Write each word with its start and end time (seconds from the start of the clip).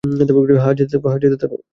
হ্যাঁ, 0.03 0.75
যেতে 0.79 1.37
থাকো। 1.37 1.57